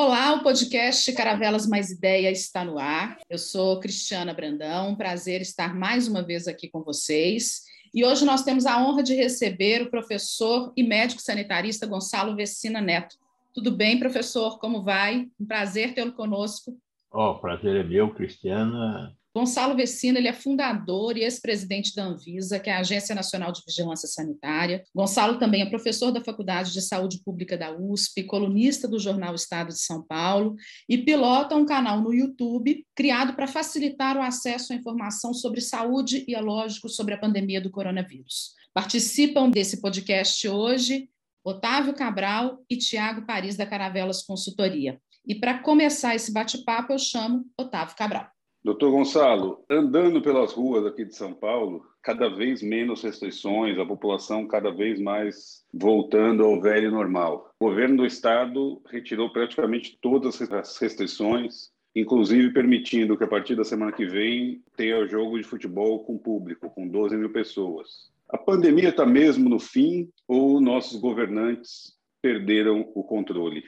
Olá, 0.00 0.32
o 0.34 0.44
podcast 0.44 1.12
Caravelas 1.12 1.66
Mais 1.66 1.90
Ideia 1.90 2.30
está 2.30 2.64
no 2.64 2.78
ar. 2.78 3.18
Eu 3.28 3.36
sou 3.36 3.80
Cristiana 3.80 4.32
Brandão, 4.32 4.94
prazer 4.94 5.40
estar 5.40 5.74
mais 5.74 6.06
uma 6.06 6.22
vez 6.22 6.46
aqui 6.46 6.68
com 6.68 6.84
vocês. 6.84 7.62
E 7.92 8.04
hoje 8.04 8.24
nós 8.24 8.44
temos 8.44 8.64
a 8.64 8.80
honra 8.80 9.02
de 9.02 9.16
receber 9.16 9.82
o 9.82 9.90
professor 9.90 10.72
e 10.76 10.84
médico 10.84 11.20
sanitarista 11.20 11.84
Gonçalo 11.84 12.36
Vecina 12.36 12.80
Neto. 12.80 13.16
Tudo 13.52 13.72
bem, 13.72 13.98
professor? 13.98 14.60
Como 14.60 14.84
vai? 14.84 15.28
Um 15.38 15.44
prazer 15.44 15.94
tê-lo 15.94 16.12
conosco. 16.12 16.78
Oh, 17.10 17.34
prazer 17.34 17.74
é 17.74 17.82
meu, 17.82 18.14
Cristiana. 18.14 19.12
Gonçalo 19.34 19.76
Vecina 19.76 20.18
ele 20.18 20.28
é 20.28 20.32
fundador 20.32 21.16
e 21.16 21.22
ex-presidente 21.22 21.94
da 21.94 22.04
Anvisa, 22.04 22.58
que 22.58 22.70
é 22.70 22.74
a 22.74 22.80
Agência 22.80 23.14
Nacional 23.14 23.52
de 23.52 23.62
Vigilância 23.66 24.08
Sanitária. 24.08 24.82
Gonçalo 24.94 25.38
também 25.38 25.62
é 25.62 25.66
professor 25.66 26.10
da 26.10 26.22
Faculdade 26.22 26.72
de 26.72 26.80
Saúde 26.82 27.20
Pública 27.24 27.56
da 27.56 27.76
USP, 27.76 28.24
colunista 28.24 28.88
do 28.88 28.98
jornal 28.98 29.34
Estado 29.34 29.68
de 29.68 29.80
São 29.80 30.02
Paulo 30.02 30.56
e 30.88 30.98
pilota 30.98 31.54
um 31.56 31.66
canal 31.66 32.00
no 32.00 32.12
YouTube 32.12 32.84
criado 32.94 33.34
para 33.34 33.46
facilitar 33.46 34.16
o 34.16 34.22
acesso 34.22 34.72
à 34.72 34.76
informação 34.76 35.32
sobre 35.32 35.60
saúde 35.60 36.24
e, 36.26 36.34
é 36.34 36.40
lógico, 36.40 36.88
sobre 36.88 37.14
a 37.14 37.18
pandemia 37.18 37.60
do 37.60 37.70
coronavírus. 37.70 38.54
Participam 38.72 39.50
desse 39.50 39.80
podcast 39.80 40.48
hoje 40.48 41.08
Otávio 41.44 41.94
Cabral 41.94 42.62
e 42.68 42.76
Tiago 42.76 43.24
Paris 43.24 43.56
da 43.56 43.66
Caravelas 43.66 44.22
Consultoria. 44.22 45.00
E 45.26 45.34
para 45.34 45.58
começar 45.58 46.14
esse 46.14 46.32
bate-papo, 46.32 46.92
eu 46.92 46.98
chamo 46.98 47.44
Otávio 47.56 47.96
Cabral. 47.96 48.37
Doutor 48.68 48.90
Gonçalo, 48.90 49.64
andando 49.70 50.20
pelas 50.20 50.52
ruas 50.52 50.84
aqui 50.84 51.02
de 51.02 51.16
São 51.16 51.32
Paulo, 51.32 51.86
cada 52.02 52.28
vez 52.28 52.62
menos 52.62 53.02
restrições, 53.02 53.78
a 53.78 53.86
população 53.86 54.46
cada 54.46 54.70
vez 54.70 55.00
mais 55.00 55.64
voltando 55.72 56.44
ao 56.44 56.60
velho 56.60 56.90
normal. 56.90 57.50
O 57.58 57.64
governo 57.64 57.96
do 57.96 58.04
estado 58.04 58.82
retirou 58.90 59.32
praticamente 59.32 59.96
todas 60.02 60.42
as 60.42 60.76
restrições, 60.76 61.70
inclusive 61.96 62.52
permitindo 62.52 63.16
que 63.16 63.24
a 63.24 63.28
partir 63.28 63.56
da 63.56 63.64
semana 63.64 63.90
que 63.90 64.04
vem 64.04 64.62
tenha 64.76 65.08
jogo 65.08 65.38
de 65.38 65.44
futebol 65.44 66.04
com 66.04 66.18
público, 66.18 66.68
com 66.68 66.86
12 66.86 67.16
mil 67.16 67.32
pessoas. 67.32 68.10
A 68.28 68.36
pandemia 68.36 68.90
está 68.90 69.06
mesmo 69.06 69.48
no 69.48 69.58
fim 69.58 70.10
ou 70.28 70.60
nossos 70.60 71.00
governantes 71.00 71.96
perderam 72.20 72.92
o 72.94 73.02
controle? 73.02 73.64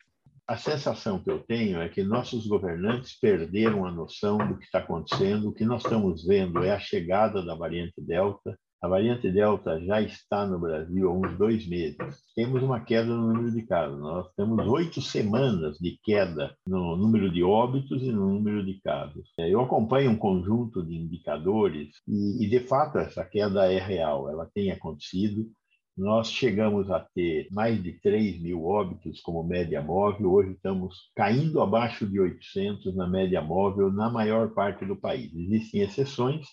A 0.50 0.56
sensação 0.56 1.22
que 1.22 1.30
eu 1.30 1.38
tenho 1.38 1.80
é 1.80 1.88
que 1.88 2.02
nossos 2.02 2.44
governantes 2.44 3.16
perderam 3.20 3.86
a 3.86 3.92
noção 3.92 4.36
do 4.36 4.58
que 4.58 4.64
está 4.64 4.80
acontecendo. 4.80 5.48
O 5.48 5.52
que 5.52 5.64
nós 5.64 5.84
estamos 5.84 6.26
vendo 6.26 6.64
é 6.64 6.72
a 6.72 6.80
chegada 6.80 7.40
da 7.46 7.54
variante 7.54 8.00
Delta. 8.00 8.58
A 8.82 8.88
variante 8.88 9.30
Delta 9.30 9.80
já 9.80 10.02
está 10.02 10.44
no 10.44 10.58
Brasil 10.58 11.08
há 11.08 11.12
uns 11.12 11.38
dois 11.38 11.68
meses. 11.68 12.20
Temos 12.34 12.64
uma 12.64 12.80
queda 12.80 13.14
no 13.14 13.32
número 13.32 13.52
de 13.52 13.62
casos. 13.62 14.00
Nós 14.00 14.26
temos 14.36 14.66
oito 14.66 15.00
semanas 15.00 15.78
de 15.78 15.96
queda 16.02 16.52
no 16.66 16.96
número 16.96 17.30
de 17.30 17.44
óbitos 17.44 18.02
e 18.02 18.10
no 18.10 18.30
número 18.30 18.66
de 18.66 18.80
casos. 18.80 19.30
Eu 19.38 19.60
acompanho 19.60 20.10
um 20.10 20.16
conjunto 20.16 20.84
de 20.84 20.96
indicadores 20.96 21.90
e, 22.08 22.44
e 22.44 22.50
de 22.50 22.58
fato, 22.58 22.98
essa 22.98 23.24
queda 23.24 23.72
é 23.72 23.78
real. 23.78 24.28
Ela 24.28 24.50
tem 24.52 24.72
acontecido. 24.72 25.48
Nós 25.96 26.30
chegamos 26.30 26.90
a 26.90 27.00
ter 27.00 27.48
mais 27.50 27.82
de 27.82 27.92
3 28.00 28.40
mil 28.40 28.64
óbitos 28.64 29.20
como 29.20 29.42
média 29.42 29.82
móvel, 29.82 30.32
hoje 30.32 30.52
estamos 30.52 31.10
caindo 31.14 31.60
abaixo 31.60 32.06
de 32.06 32.18
800 32.18 32.96
na 32.96 33.06
média 33.06 33.42
móvel 33.42 33.92
na 33.92 34.08
maior 34.08 34.54
parte 34.54 34.84
do 34.84 34.96
país. 34.96 35.34
Existem 35.34 35.82
exceções, 35.82 36.46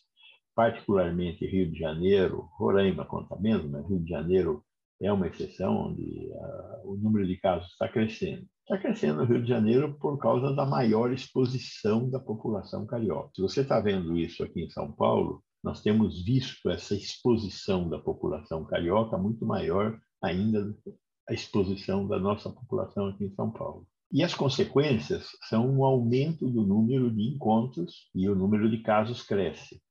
particularmente 0.55 1.45
Rio 1.45 1.71
de 1.71 1.79
Janeiro, 1.79 2.49
Roraima 2.57 3.05
conta 3.05 3.39
menos, 3.39 3.69
mas 3.69 3.87
Rio 3.87 3.99
de 3.99 4.09
Janeiro 4.09 4.63
é 4.99 5.11
uma 5.13 5.27
exceção 5.27 5.89
onde 5.89 6.01
uh, 6.01 6.91
o 6.91 6.97
número 6.97 7.25
de 7.25 7.37
casos 7.37 7.71
está 7.71 7.87
crescendo. 7.87 8.45
Está 8.61 8.77
crescendo 8.79 9.19
no 9.19 9.25
Rio 9.25 9.41
de 9.41 9.47
Janeiro 9.47 9.97
por 9.99 10.17
causa 10.17 10.53
da 10.53 10.65
maior 10.65 11.13
exposição 11.13 12.09
da 12.09 12.19
população 12.19 12.85
carioca. 12.85 13.29
Se 13.35 13.41
você 13.41 13.61
está 13.61 13.79
vendo 13.79 14.17
isso 14.17 14.43
aqui 14.43 14.63
em 14.63 14.69
São 14.69 14.91
Paulo, 14.91 15.41
nós 15.63 15.81
temos 15.81 16.23
visto 16.23 16.69
essa 16.69 16.95
exposição 16.95 17.89
da 17.89 17.99
população 17.99 18.65
carioca 18.65 19.17
muito 19.17 19.45
maior 19.45 19.99
ainda 20.21 20.75
a 21.27 21.33
exposição 21.33 22.07
da 22.07 22.19
nossa 22.19 22.49
população 22.49 23.07
aqui 23.07 23.25
em 23.25 23.33
São 23.35 23.51
Paulo. 23.51 23.85
E 24.11 24.23
as 24.23 24.33
consequências 24.33 25.27
são 25.49 25.69
um 25.69 25.83
aumento 25.83 26.47
do 26.47 26.63
número 26.63 27.11
de 27.11 27.27
encontros 27.27 28.09
e 28.15 28.29
o 28.29 28.35
número 28.35 28.69
de 28.69 28.77
casos 28.81 29.21
cresce. 29.21 29.81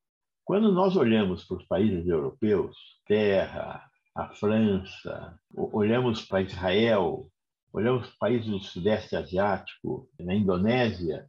Quando 0.43 0.72
nós 0.72 0.97
olhamos 0.97 1.44
para 1.44 1.59
os 1.59 1.66
países 1.66 2.06
europeus, 2.06 2.76
Terra, 3.06 3.84
a 4.15 4.28
França, 4.31 5.38
olhamos 5.55 6.22
para 6.22 6.41
Israel, 6.41 7.28
olhamos 7.72 8.06
para 8.06 8.31
países 8.31 8.49
do 8.49 8.60
Sudeste 8.60 9.15
Asiático, 9.15 10.09
na 10.19 10.34
Indonésia, 10.34 11.28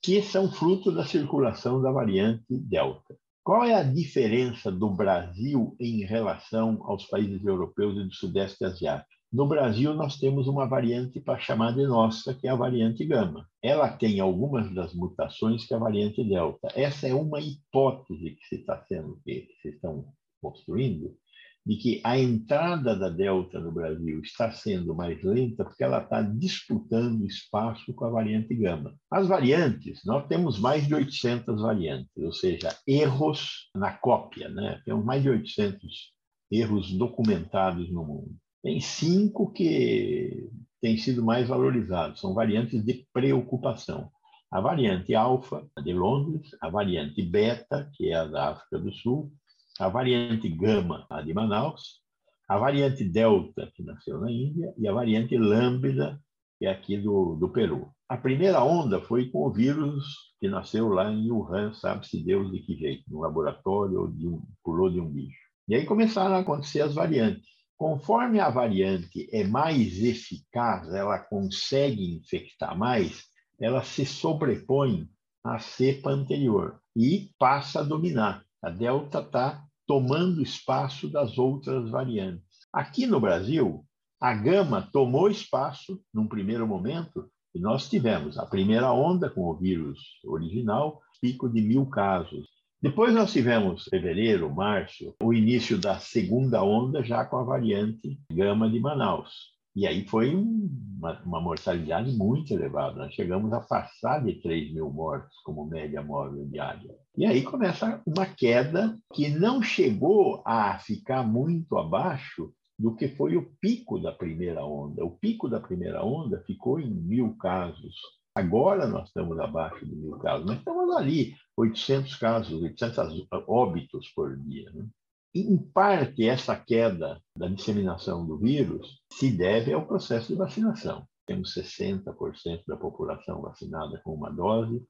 que 0.00 0.22
são 0.22 0.50
fruto 0.50 0.90
da 0.90 1.04
circulação 1.04 1.82
da 1.82 1.90
variante 1.90 2.44
Delta. 2.48 3.16
Qual 3.44 3.64
é 3.64 3.74
a 3.74 3.82
diferença 3.82 4.70
do 4.70 4.88
Brasil 4.88 5.74
em 5.80 6.04
relação 6.04 6.78
aos 6.84 7.06
países 7.06 7.44
europeus 7.44 7.96
e 7.96 8.04
do 8.04 8.14
Sudeste 8.14 8.64
Asiático? 8.64 9.10
No 9.32 9.48
Brasil, 9.48 9.92
nós 9.94 10.16
temos 10.16 10.46
uma 10.46 10.64
variante 10.64 11.18
para 11.18 11.40
chamar 11.40 11.72
de 11.72 11.84
nossa, 11.84 12.34
que 12.34 12.46
é 12.46 12.50
a 12.50 12.54
variante 12.54 13.04
gama. 13.04 13.48
Ela 13.60 13.88
tem 13.88 14.20
algumas 14.20 14.72
das 14.72 14.94
mutações 14.94 15.66
que 15.66 15.74
a 15.74 15.78
variante 15.78 16.22
delta. 16.22 16.68
Essa 16.76 17.08
é 17.08 17.14
uma 17.14 17.40
hipótese 17.40 18.36
que 18.36 18.46
se 18.46 18.60
está 18.60 18.80
sendo, 18.84 19.18
que 19.24 19.48
se 19.60 19.70
estão 19.70 20.04
construindo, 20.40 21.16
de 21.64 21.76
que 21.76 22.00
a 22.04 22.18
entrada 22.18 22.96
da 22.96 23.08
Delta 23.08 23.60
no 23.60 23.70
Brasil 23.70 24.20
está 24.20 24.50
sendo 24.50 24.94
mais 24.94 25.22
lenta 25.22 25.64
porque 25.64 25.84
ela 25.84 26.02
está 26.02 26.20
disputando 26.20 27.24
espaço 27.24 27.94
com 27.94 28.04
a 28.04 28.10
variante 28.10 28.54
Gama. 28.54 28.94
As 29.10 29.28
variantes, 29.28 30.00
nós 30.04 30.26
temos 30.26 30.58
mais 30.58 30.86
de 30.86 30.94
800 30.94 31.62
variantes, 31.62 32.10
ou 32.16 32.32
seja, 32.32 32.76
erros 32.86 33.70
na 33.74 33.92
cópia, 33.92 34.48
né? 34.48 34.82
Temos 34.84 35.04
mais 35.04 35.22
de 35.22 35.30
800 35.30 36.12
erros 36.50 36.92
documentados 36.92 37.90
no 37.92 38.04
mundo. 38.04 38.36
Tem 38.62 38.80
cinco 38.80 39.52
que 39.52 40.50
têm 40.80 40.96
sido 40.96 41.24
mais 41.24 41.48
valorizados, 41.48 42.20
são 42.20 42.34
variantes 42.34 42.84
de 42.84 43.06
preocupação. 43.12 44.10
A 44.50 44.60
variante 44.60 45.14
alfa, 45.14 45.66
de 45.82 45.94
Londres, 45.94 46.50
a 46.60 46.68
variante 46.68 47.22
beta, 47.22 47.90
que 47.94 48.10
é 48.10 48.16
a 48.16 48.26
da 48.26 48.50
África 48.50 48.78
do 48.78 48.92
Sul, 48.92 49.32
a 49.82 49.88
variante 49.88 50.48
gama, 50.48 51.04
a 51.10 51.20
de 51.22 51.34
Manaus, 51.34 52.00
a 52.48 52.56
variante 52.56 53.02
delta, 53.02 53.68
que 53.74 53.82
nasceu 53.82 54.20
na 54.20 54.30
Índia, 54.30 54.72
e 54.78 54.86
a 54.86 54.92
variante 54.92 55.36
lambda, 55.36 56.20
que 56.56 56.66
é 56.66 56.70
aqui 56.70 56.96
do, 56.96 57.34
do 57.34 57.48
Peru. 57.48 57.90
A 58.08 58.16
primeira 58.16 58.62
onda 58.62 59.00
foi 59.00 59.28
com 59.28 59.44
o 59.44 59.52
vírus 59.52 60.04
que 60.38 60.48
nasceu 60.48 60.88
lá 60.88 61.10
em 61.10 61.32
Wuhan, 61.32 61.72
sabe-se 61.72 62.22
Deus 62.22 62.52
de 62.52 62.60
que 62.60 62.76
jeito, 62.76 63.02
no 63.08 63.20
laboratório 63.20 64.02
ou 64.02 64.08
de 64.08 64.28
um, 64.28 64.40
pulou 64.62 64.88
de 64.88 65.00
um 65.00 65.10
bicho. 65.10 65.40
E 65.66 65.74
aí 65.74 65.84
começaram 65.84 66.36
a 66.36 66.40
acontecer 66.40 66.82
as 66.82 66.94
variantes. 66.94 67.48
Conforme 67.76 68.38
a 68.38 68.50
variante 68.50 69.28
é 69.32 69.42
mais 69.42 69.98
eficaz, 70.00 70.94
ela 70.94 71.18
consegue 71.18 72.14
infectar 72.14 72.78
mais, 72.78 73.24
ela 73.60 73.82
se 73.82 74.06
sobrepõe 74.06 75.08
à 75.42 75.58
cepa 75.58 76.10
anterior 76.10 76.80
e 76.94 77.30
passa 77.36 77.80
a 77.80 77.82
dominar. 77.82 78.44
A 78.62 78.70
delta 78.70 79.18
está 79.18 79.64
tomando 79.92 80.40
espaço 80.40 81.06
das 81.06 81.36
outras 81.36 81.90
variantes. 81.90 82.46
Aqui 82.72 83.06
no 83.06 83.20
Brasil, 83.20 83.84
a 84.18 84.32
gama 84.32 84.88
tomou 84.90 85.28
espaço 85.28 86.00
num 86.14 86.26
primeiro 86.26 86.66
momento 86.66 87.28
e 87.54 87.60
nós 87.60 87.90
tivemos 87.90 88.38
a 88.38 88.46
primeira 88.46 88.90
onda 88.90 89.28
com 89.28 89.42
o 89.42 89.54
vírus 89.54 89.98
original, 90.24 91.02
pico 91.20 91.46
de 91.46 91.60
mil 91.60 91.84
casos. 91.84 92.48
Depois 92.80 93.12
nós 93.12 93.34
tivemos 93.34 93.84
fevereiro, 93.84 94.50
março, 94.50 95.14
o 95.22 95.34
início 95.34 95.76
da 95.76 95.98
segunda 95.98 96.64
onda 96.64 97.04
já 97.04 97.26
com 97.26 97.36
a 97.36 97.44
variante 97.44 98.18
gama 98.32 98.70
de 98.70 98.80
Manaus. 98.80 99.52
E 99.74 99.86
aí 99.86 100.06
foi 100.06 100.34
uma, 100.34 101.20
uma, 101.22 101.40
mortalidade 101.40 102.12
muito 102.12 102.52
elevada. 102.52 102.96
Nós 102.96 103.14
chegamos 103.14 103.52
a 103.52 103.60
passar 103.60 104.22
de 104.22 104.34
3 104.34 104.74
mil 104.74 104.90
mortos 104.90 105.34
como 105.44 105.64
média 105.64 106.02
móvel 106.02 106.46
diária. 106.46 106.94
E 107.16 107.24
aí 107.24 107.42
começa 107.42 108.02
uma 108.06 108.26
queda 108.26 108.98
que 109.14 109.30
não 109.30 109.62
chegou 109.62 110.42
a 110.44 110.78
ficar 110.78 111.22
muito 111.22 111.78
abaixo 111.78 112.52
do 112.78 112.94
que 112.94 113.08
foi 113.08 113.36
o 113.36 113.50
pico 113.60 113.98
da 113.98 114.12
primeira 114.12 114.64
onda. 114.64 115.04
O 115.04 115.12
pico 115.12 115.48
da 115.48 115.60
primeira 115.60 116.04
onda 116.04 116.42
ficou 116.46 116.78
em 116.78 116.90
mil 116.90 117.34
casos. 117.36 117.94
Agora 118.34 118.86
nós 118.86 119.08
estamos 119.08 119.38
abaixo 119.38 119.86
de 119.86 119.94
mil 119.94 120.18
casos, 120.18 120.46
mas 120.46 120.58
estamos 120.58 120.96
ali, 120.96 121.34
800 121.56 122.14
casos, 122.16 122.62
800 122.62 123.26
óbitos 123.46 124.08
por 124.14 124.36
dia. 124.36 124.70
Né? 124.72 124.86
Em 125.34 125.56
parte, 125.56 126.28
essa 126.28 126.54
queda 126.54 127.18
da 127.34 127.48
disseminação 127.48 128.26
do 128.26 128.38
vírus 128.38 129.00
se 129.10 129.34
deve 129.34 129.72
ao 129.72 129.86
processo 129.86 130.28
de 130.28 130.34
vacinação. 130.34 131.06
Temos 131.26 131.54
60% 131.54 132.64
da 132.66 132.76
população 132.76 133.40
vacinada 133.40 133.98
com 134.04 134.12
uma 134.12 134.28
dose 134.30 134.82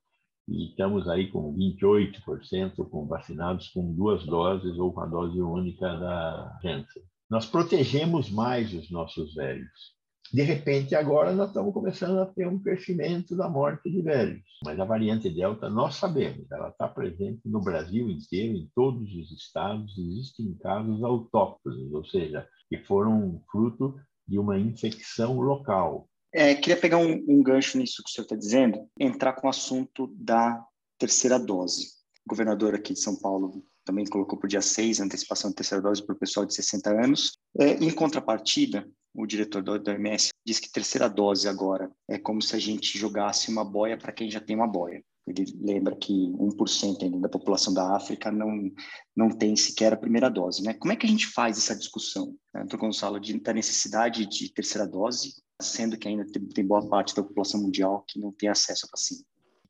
e 0.48 0.70
estamos 0.70 1.08
aí 1.08 1.30
com 1.30 1.54
28% 1.54 2.88
com 2.90 3.06
vacinados 3.06 3.68
com 3.68 3.94
duas 3.94 4.26
doses 4.26 4.76
ou 4.78 4.92
com 4.92 5.02
a 5.02 5.06
dose 5.06 5.40
única 5.40 5.86
da 5.96 6.58
Janssen. 6.60 7.04
Nós 7.30 7.46
protegemos 7.46 8.28
mais 8.28 8.74
os 8.74 8.90
nossos 8.90 9.34
velhos. 9.34 9.94
De 10.32 10.40
repente, 10.40 10.94
agora 10.94 11.34
nós 11.34 11.48
estamos 11.48 11.74
começando 11.74 12.18
a 12.20 12.26
ter 12.26 12.48
um 12.48 12.58
crescimento 12.58 13.36
da 13.36 13.50
morte 13.50 13.90
de 13.90 14.00
velhos. 14.00 14.42
Mas 14.64 14.80
a 14.80 14.84
variante 14.84 15.28
Delta, 15.28 15.68
nós 15.68 15.96
sabemos, 15.96 16.50
ela 16.50 16.70
está 16.70 16.88
presente 16.88 17.42
no 17.44 17.60
Brasil 17.60 18.08
inteiro, 18.08 18.56
em 18.56 18.70
todos 18.74 19.14
os 19.14 19.30
estados, 19.30 19.92
existem 19.98 20.54
casos 20.54 21.04
autóctones, 21.04 21.92
ou 21.92 22.02
seja, 22.06 22.48
que 22.70 22.78
foram 22.78 23.42
fruto 23.50 23.94
de 24.26 24.38
uma 24.38 24.58
infecção 24.58 25.38
local. 25.38 26.08
É, 26.32 26.54
queria 26.54 26.80
pegar 26.80 26.96
um, 26.96 27.22
um 27.28 27.42
gancho 27.42 27.76
nisso 27.76 28.02
que 28.02 28.08
o 28.08 28.12
senhor 28.12 28.24
está 28.24 28.36
dizendo, 28.36 28.88
entrar 28.98 29.34
com 29.34 29.46
o 29.46 29.50
assunto 29.50 30.06
da 30.16 30.64
terceira 30.98 31.38
dose. 31.38 32.01
O 32.26 32.30
governador 32.30 32.74
aqui 32.74 32.92
de 32.92 33.00
São 33.00 33.16
Paulo 33.16 33.64
também 33.84 34.06
colocou 34.06 34.38
para 34.38 34.46
o 34.46 34.48
dia 34.48 34.62
6 34.62 35.00
a 35.00 35.04
antecipação 35.04 35.50
da 35.50 35.56
terceira 35.56 35.82
dose 35.82 36.04
para 36.04 36.14
o 36.14 36.18
pessoal 36.18 36.46
de 36.46 36.54
60 36.54 36.90
anos. 36.90 37.38
É, 37.58 37.72
em 37.72 37.90
contrapartida, 37.90 38.88
o 39.14 39.26
diretor 39.26 39.62
da 39.62 39.92
OMS 39.92 40.30
diz 40.46 40.58
que 40.58 40.70
terceira 40.70 41.08
dose 41.08 41.48
agora 41.48 41.90
é 42.08 42.18
como 42.18 42.40
se 42.40 42.56
a 42.56 42.58
gente 42.58 42.98
jogasse 42.98 43.50
uma 43.50 43.64
boia 43.64 43.98
para 43.98 44.12
quem 44.12 44.30
já 44.30 44.40
tem 44.40 44.56
uma 44.56 44.66
boia. 44.66 45.02
Ele 45.26 45.44
lembra 45.60 45.94
que 45.94 46.12
1% 46.12 47.02
ainda 47.02 47.20
da 47.20 47.28
população 47.28 47.72
da 47.72 47.94
África 47.94 48.32
não, 48.32 48.70
não 49.14 49.28
tem 49.28 49.54
sequer 49.54 49.92
a 49.92 49.96
primeira 49.96 50.28
dose. 50.28 50.62
Né? 50.62 50.74
Como 50.74 50.92
é 50.92 50.96
que 50.96 51.06
a 51.06 51.08
gente 51.08 51.28
faz 51.28 51.56
essa 51.58 51.76
discussão, 51.76 52.34
né, 52.52 52.60
doutor 52.60 52.78
Gonçalo, 52.78 53.20
de, 53.20 53.38
da 53.38 53.52
necessidade 53.52 54.26
de 54.26 54.52
terceira 54.52 54.86
dose, 54.86 55.34
sendo 55.60 55.96
que 55.96 56.08
ainda 56.08 56.26
tem, 56.26 56.44
tem 56.48 56.66
boa 56.66 56.88
parte 56.88 57.14
da 57.14 57.22
população 57.22 57.62
mundial 57.62 58.04
que 58.08 58.18
não 58.18 58.32
tem 58.32 58.48
acesso 58.48 58.86
à 58.86 58.88
vacina? 58.90 59.22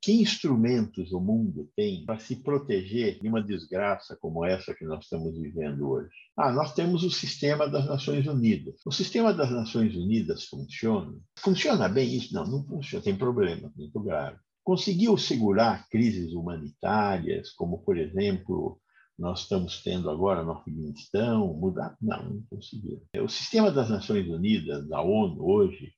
Que 0.03 0.11
instrumentos 0.11 1.13
o 1.13 1.19
mundo 1.21 1.71
tem 1.77 2.03
para 2.05 2.19
se 2.19 2.35
proteger 2.35 3.21
de 3.21 3.29
uma 3.29 3.41
desgraça 3.41 4.17
como 4.19 4.43
essa 4.43 4.73
que 4.73 4.83
nós 4.83 5.05
estamos 5.05 5.39
vivendo 5.39 5.89
hoje? 5.89 6.09
Ah, 6.35 6.51
nós 6.51 6.73
temos 6.73 7.05
o 7.05 7.09
sistema 7.09 7.69
das 7.69 7.85
Nações 7.85 8.27
Unidas. 8.27 8.81
O 8.85 8.91
sistema 8.91 9.33
das 9.33 9.49
Nações 9.49 9.95
Unidas 9.95 10.43
funciona? 10.43 11.17
Funciona 11.39 11.87
bem 11.87 12.17
isso? 12.17 12.33
Não, 12.33 12.45
não 12.45 12.65
funciona. 12.65 13.01
Tem 13.01 13.15
problemas 13.15 13.73
muito 13.77 13.97
graves. 14.01 14.41
Conseguiu 14.61 15.17
segurar 15.17 15.87
crises 15.87 16.33
humanitárias, 16.33 17.51
como, 17.51 17.77
por 17.77 17.97
exemplo, 17.97 18.81
nós 19.17 19.43
estamos 19.43 19.81
tendo 19.83 20.09
agora 20.09 20.43
no 20.43 20.51
Afeganistão, 20.51 21.53
mudar? 21.53 21.95
Não, 22.01 22.29
não 22.29 22.43
conseguiu. 22.49 23.01
O 23.21 23.29
sistema 23.29 23.71
das 23.71 23.89
Nações 23.89 24.27
Unidas, 24.27 24.85
da 24.89 25.01
ONU, 25.01 25.49
hoje, 25.49 25.93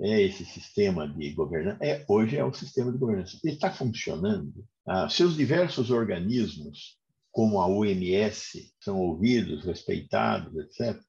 é 0.00 0.22
esse 0.22 0.44
sistema 0.44 1.08
de 1.08 1.32
governança, 1.32 1.84
é, 1.84 2.04
hoje 2.08 2.36
é 2.36 2.44
o 2.44 2.52
sistema 2.52 2.92
de 2.92 2.98
governança. 2.98 3.38
Ele 3.42 3.54
está 3.54 3.70
funcionando. 3.70 4.64
Ah, 4.86 5.08
seus 5.08 5.36
diversos 5.36 5.90
organismos, 5.90 6.98
como 7.32 7.60
a 7.60 7.66
OMS, 7.66 8.72
são 8.80 8.98
ouvidos, 9.00 9.64
respeitados, 9.64 10.56
etc. 10.56 11.00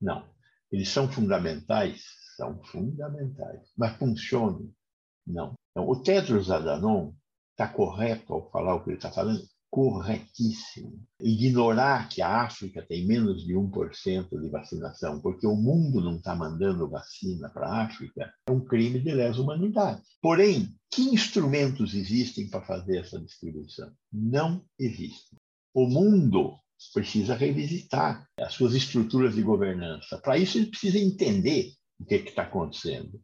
Não. 0.00 0.28
Eles 0.70 0.88
são 0.88 1.10
fundamentais? 1.10 2.02
São 2.36 2.62
fundamentais. 2.64 3.60
Mas 3.76 3.96
funcionam? 3.96 4.72
Não. 5.26 5.54
Então, 5.70 5.88
o 5.88 6.02
Tedros 6.02 6.50
Adhanom 6.50 7.12
está 7.50 7.68
correto 7.68 8.32
ao 8.32 8.50
falar 8.50 8.74
o 8.74 8.82
que 8.82 8.90
ele 8.90 8.96
está 8.96 9.12
falando? 9.12 9.42
Corretíssimo. 9.72 11.02
Ignorar 11.18 12.06
que 12.10 12.20
a 12.20 12.42
África 12.42 12.84
tem 12.86 13.06
menos 13.06 13.42
de 13.42 13.54
1% 13.54 14.28
de 14.38 14.50
vacinação, 14.50 15.18
porque 15.18 15.46
o 15.46 15.56
mundo 15.56 15.98
não 16.02 16.16
está 16.16 16.36
mandando 16.36 16.90
vacina 16.90 17.48
para 17.48 17.68
a 17.68 17.86
África, 17.86 18.30
é 18.46 18.52
um 18.52 18.62
crime 18.62 19.00
de 19.00 19.10
lesa 19.10 19.40
humanidade. 19.40 20.02
Porém, 20.20 20.68
que 20.90 21.00
instrumentos 21.04 21.94
existem 21.94 22.50
para 22.50 22.60
fazer 22.60 22.98
essa 22.98 23.18
distribuição? 23.18 23.90
Não 24.12 24.62
existem. 24.78 25.38
O 25.72 25.86
mundo 25.86 26.58
precisa 26.92 27.34
revisitar 27.34 28.28
as 28.38 28.52
suas 28.52 28.74
estruturas 28.74 29.34
de 29.34 29.42
governança. 29.42 30.18
Para 30.18 30.36
isso, 30.36 30.58
ele 30.58 30.66
precisa 30.66 30.98
entender 30.98 31.72
o 31.98 32.04
que 32.04 32.16
está 32.16 32.42
acontecendo. 32.42 33.18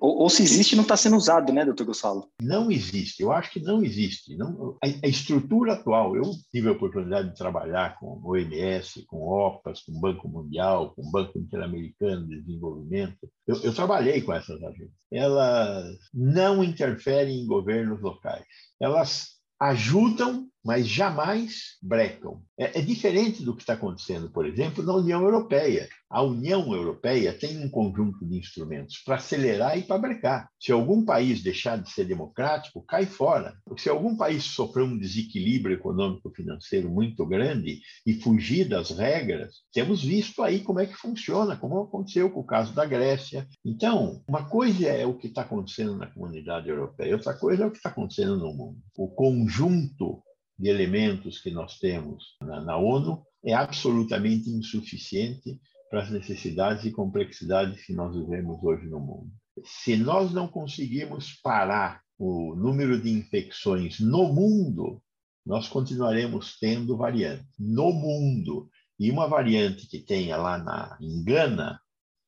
Ou, 0.00 0.22
ou, 0.22 0.30
se 0.30 0.42
existe, 0.42 0.74
não 0.74 0.82
está 0.82 0.96
sendo 0.96 1.16
usado, 1.16 1.52
né, 1.52 1.64
doutor 1.64 1.86
Gonçalo? 1.86 2.28
Não 2.42 2.68
existe, 2.68 3.22
eu 3.22 3.30
acho 3.30 3.52
que 3.52 3.60
não 3.60 3.82
existe. 3.82 4.36
Não, 4.36 4.76
a, 4.82 4.86
a, 4.86 5.08
estrutura 5.08 5.74
atual, 5.74 6.16
eu 6.16 6.22
tive 6.50 6.68
a 6.68 6.72
oportunidade 6.72 7.28
de 7.28 7.36
trabalhar 7.36 7.96
com 7.98 8.20
OMS, 8.24 9.04
com 9.06 9.18
OPAS, 9.18 9.82
com 9.82 9.92
o 9.92 10.00
Banco 10.00 10.28
Mundial, 10.28 10.94
com 10.94 11.02
o 11.02 11.10
Banco 11.10 11.38
Interamericano 11.38 12.28
de 12.28 12.40
Desenvolvimento. 12.40 13.18
Eu, 13.46 13.62
eu 13.62 13.74
trabalhei 13.74 14.20
com 14.20 14.32
essas 14.32 14.60
agências. 14.62 14.90
Elas 15.12 15.96
não 16.12 16.64
interferem 16.64 17.40
em 17.40 17.46
governos 17.46 18.00
locais. 18.02 18.44
Elas 18.80 19.38
ajudam 19.60 20.48
mas 20.68 20.86
jamais 20.86 21.78
brecam. 21.80 22.42
É, 22.58 22.80
é 22.80 22.82
diferente 22.82 23.42
do 23.42 23.56
que 23.56 23.62
está 23.62 23.72
acontecendo, 23.72 24.28
por 24.28 24.44
exemplo, 24.44 24.84
na 24.84 24.94
União 24.94 25.22
Europeia. 25.22 25.88
A 26.10 26.22
União 26.22 26.74
Europeia 26.74 27.32
tem 27.32 27.64
um 27.64 27.70
conjunto 27.70 28.26
de 28.26 28.36
instrumentos 28.36 28.98
para 28.98 29.14
acelerar 29.14 29.78
e 29.78 29.82
para 29.82 29.96
brecar. 29.96 30.50
Se 30.60 30.70
algum 30.70 31.06
país 31.06 31.42
deixar 31.42 31.78
de 31.78 31.90
ser 31.90 32.04
democrático, 32.04 32.84
cai 32.86 33.06
fora. 33.06 33.54
Se 33.78 33.88
algum 33.88 34.14
país 34.14 34.44
sofrer 34.44 34.82
um 34.84 34.98
desequilíbrio 34.98 35.74
econômico-financeiro 35.74 36.90
muito 36.90 37.24
grande 37.24 37.80
e 38.06 38.12
fugir 38.20 38.68
das 38.68 38.90
regras, 38.90 39.62
temos 39.72 40.04
visto 40.04 40.42
aí 40.42 40.60
como 40.60 40.80
é 40.80 40.86
que 40.86 40.94
funciona, 40.94 41.56
como 41.56 41.80
aconteceu 41.80 42.28
com 42.28 42.40
o 42.40 42.46
caso 42.46 42.74
da 42.74 42.84
Grécia. 42.84 43.48
Então, 43.64 44.22
uma 44.28 44.46
coisa 44.46 44.86
é 44.86 45.06
o 45.06 45.16
que 45.16 45.28
está 45.28 45.42
acontecendo 45.42 45.96
na 45.96 46.08
comunidade 46.08 46.68
europeia, 46.68 47.14
outra 47.16 47.32
coisa 47.32 47.62
é 47.62 47.66
o 47.66 47.70
que 47.70 47.78
está 47.78 47.88
acontecendo 47.88 48.36
no 48.36 48.52
mundo. 48.52 48.76
O 48.98 49.08
conjunto 49.08 50.22
de 50.58 50.68
elementos 50.68 51.40
que 51.40 51.50
nós 51.50 51.78
temos 51.78 52.36
na, 52.40 52.60
na 52.60 52.76
ONU 52.76 53.24
é 53.44 53.54
absolutamente 53.54 54.50
insuficiente 54.50 55.60
para 55.90 56.02
as 56.02 56.10
necessidades 56.10 56.84
e 56.84 56.90
complexidades 56.90 57.84
que 57.84 57.92
nós 57.92 58.14
vivemos 58.14 58.62
hoje 58.62 58.86
no 58.86 59.00
mundo. 59.00 59.30
Se 59.64 59.96
nós 59.96 60.32
não 60.32 60.48
conseguirmos 60.48 61.40
parar 61.42 62.02
o 62.18 62.54
número 62.56 63.00
de 63.00 63.10
infecções 63.10 64.00
no 64.00 64.32
mundo, 64.32 65.00
nós 65.46 65.68
continuaremos 65.68 66.58
tendo 66.58 66.96
variantes 66.96 67.46
no 67.58 67.92
mundo. 67.92 68.68
E 68.98 69.10
uma 69.10 69.28
variante 69.28 69.86
que 69.86 70.00
tenha 70.00 70.36
lá 70.36 70.58
na 70.58 70.98
em 71.00 71.24
Gana 71.24 71.80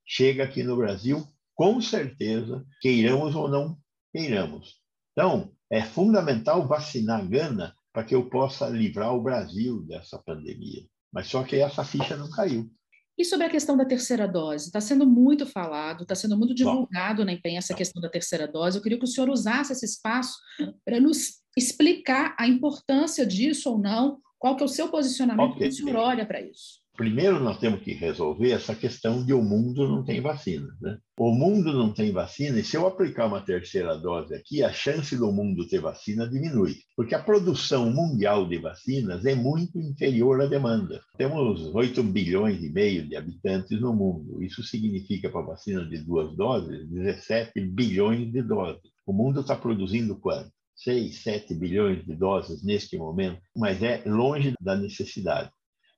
chega 0.06 0.44
aqui 0.44 0.62
no 0.62 0.76
Brasil, 0.76 1.26
com 1.54 1.80
certeza, 1.80 2.64
queiramos 2.80 3.34
ou 3.34 3.48
não 3.48 3.76
queiramos. 4.12 4.76
Então, 5.12 5.52
é 5.68 5.82
fundamental 5.82 6.66
vacinar 6.66 7.26
Gana 7.28 7.74
para 7.92 8.04
que 8.04 8.14
eu 8.14 8.28
possa 8.28 8.68
livrar 8.68 9.14
o 9.14 9.22
Brasil 9.22 9.82
dessa 9.82 10.18
pandemia. 10.18 10.84
Mas 11.12 11.26
só 11.26 11.42
que 11.42 11.56
essa 11.56 11.84
ficha 11.84 12.16
não 12.16 12.30
caiu. 12.30 12.70
E 13.18 13.24
sobre 13.24 13.44
a 13.44 13.50
questão 13.50 13.76
da 13.76 13.84
terceira 13.84 14.26
dose? 14.26 14.66
Está 14.66 14.80
sendo 14.80 15.06
muito 15.06 15.44
falado, 15.44 16.04
está 16.04 16.14
sendo 16.14 16.38
muito 16.38 16.54
divulgado 16.54 17.18
Bom, 17.18 17.26
na 17.26 17.32
imprensa 17.32 17.74
a 17.74 17.76
questão 17.76 18.00
da 18.00 18.08
terceira 18.08 18.48
dose. 18.48 18.78
Eu 18.78 18.82
queria 18.82 18.98
que 18.98 19.04
o 19.04 19.08
senhor 19.08 19.28
usasse 19.28 19.72
esse 19.72 19.84
espaço 19.84 20.38
para 20.84 20.98
nos 20.98 21.40
explicar 21.56 22.34
a 22.38 22.46
importância 22.46 23.26
disso 23.26 23.70
ou 23.70 23.78
não, 23.78 24.18
qual 24.38 24.56
que 24.56 24.62
é 24.62 24.66
o 24.66 24.68
seu 24.68 24.88
posicionamento, 24.88 25.50
okay. 25.50 25.68
como 25.68 25.70
o 25.70 25.72
senhor 25.72 25.96
olha 25.96 26.24
para 26.24 26.40
isso. 26.40 26.80
Primeiro, 27.00 27.40
nós 27.40 27.58
temos 27.58 27.80
que 27.80 27.94
resolver 27.94 28.50
essa 28.50 28.74
questão 28.74 29.24
de 29.24 29.32
o 29.32 29.42
mundo 29.42 29.88
não 29.88 30.04
tem 30.04 30.20
vacina. 30.20 30.68
Né? 30.82 30.98
O 31.18 31.32
mundo 31.32 31.72
não 31.72 31.94
tem 31.94 32.12
vacina, 32.12 32.60
e 32.60 32.62
se 32.62 32.76
eu 32.76 32.86
aplicar 32.86 33.24
uma 33.24 33.40
terceira 33.40 33.96
dose 33.96 34.34
aqui, 34.34 34.62
a 34.62 34.70
chance 34.70 35.16
do 35.16 35.32
mundo 35.32 35.66
ter 35.66 35.80
vacina 35.80 36.28
diminui, 36.28 36.76
porque 36.94 37.14
a 37.14 37.22
produção 37.22 37.90
mundial 37.90 38.46
de 38.46 38.58
vacinas 38.58 39.24
é 39.24 39.34
muito 39.34 39.80
inferior 39.80 40.42
à 40.42 40.46
demanda. 40.46 41.00
Temos 41.16 41.74
8 41.74 42.02
bilhões 42.02 42.62
e 42.62 42.68
meio 42.68 43.08
de 43.08 43.16
habitantes 43.16 43.80
no 43.80 43.94
mundo. 43.94 44.42
Isso 44.42 44.62
significa, 44.62 45.30
para 45.30 45.40
vacina 45.40 45.82
de 45.86 45.96
duas 46.04 46.36
doses, 46.36 46.86
17 46.86 47.62
bilhões 47.62 48.30
de 48.30 48.42
doses. 48.42 48.82
O 49.06 49.14
mundo 49.14 49.40
está 49.40 49.56
produzindo 49.56 50.20
quanto? 50.20 50.52
6, 50.76 51.22
7 51.22 51.54
bilhões 51.54 52.04
de 52.04 52.14
doses 52.14 52.62
neste 52.62 52.98
momento, 52.98 53.40
mas 53.56 53.82
é 53.82 54.02
longe 54.04 54.52
da 54.60 54.76
necessidade. 54.76 55.50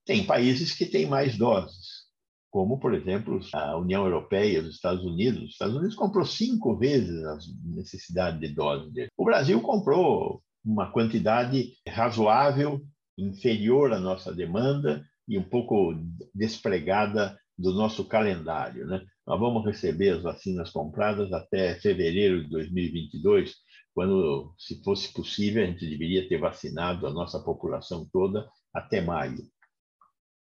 Tem 0.05 0.25
países 0.25 0.73
que 0.73 0.87
têm 0.87 1.07
mais 1.07 1.37
doses, 1.37 2.03
como, 2.51 2.79
por 2.79 2.93
exemplo, 2.93 3.41
a 3.55 3.77
União 3.79 4.05
Europeia, 4.05 4.61
os 4.61 4.75
Estados 4.75 5.05
Unidos. 5.05 5.43
Os 5.45 5.51
Estados 5.53 5.77
Unidos 5.77 5.95
comprou 5.95 6.25
cinco 6.25 6.77
vezes 6.77 7.25
a 7.25 7.39
necessidade 7.65 8.39
de 8.41 8.49
doses 8.49 8.93
dele. 8.93 9.09
O 9.17 9.25
Brasil 9.25 9.61
comprou 9.61 10.43
uma 10.65 10.91
quantidade 10.91 11.73
razoável, 11.89 12.81
inferior 13.17 13.93
à 13.93 13.99
nossa 13.99 14.35
demanda 14.35 15.05
e 15.29 15.39
um 15.39 15.43
pouco 15.43 15.95
despregada 16.35 17.39
do 17.57 17.73
nosso 17.73 18.05
calendário. 18.05 18.87
Né? 18.87 19.03
Nós 19.27 19.39
vamos 19.39 19.65
receber 19.65 20.11
as 20.11 20.23
vacinas 20.23 20.71
compradas 20.71 21.33
até 21.33 21.75
fevereiro 21.77 22.43
de 22.43 22.51
2022, 22.51 23.55
quando, 23.95 24.55
se 24.59 24.83
fosse 24.83 25.13
possível, 25.13 25.63
a 25.63 25.67
gente 25.67 25.89
deveria 25.89 26.29
ter 26.29 26.39
vacinado 26.39 27.07
a 27.07 27.13
nossa 27.13 27.39
população 27.41 28.09
toda 28.13 28.49
até 28.75 29.01
maio. 29.01 29.43